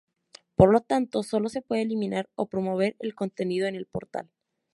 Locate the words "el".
2.97-3.13, 3.75-3.85